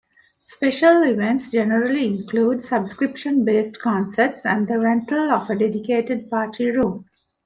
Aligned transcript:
Special 0.39 1.03
events 1.03 1.51
generally 1.51 2.07
include 2.07 2.59
subscription-based 2.59 3.79
concerts 3.79 4.47
and 4.47 4.67
the 4.67 4.79
rental 4.79 5.31
of 5.31 5.47
a 5.51 5.55
dedicated 5.55 6.27
party 6.27 6.71
room. 6.71 7.05